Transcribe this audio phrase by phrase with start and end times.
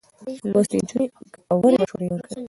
[0.51, 2.39] لوستې نجونې ګټورې مشورې ورکوي.